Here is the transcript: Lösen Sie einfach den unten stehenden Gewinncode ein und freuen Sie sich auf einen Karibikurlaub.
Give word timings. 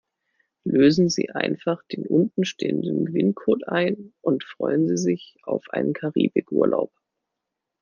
Lösen 0.63 1.09
Sie 1.09 1.29
einfach 1.29 1.83
den 1.85 2.07
unten 2.07 2.43
stehenden 2.43 3.05
Gewinncode 3.05 3.67
ein 3.67 4.13
und 4.21 4.43
freuen 4.43 4.87
Sie 4.87 4.97
sich 4.97 5.37
auf 5.43 5.63
einen 5.69 5.93
Karibikurlaub. 5.93 6.91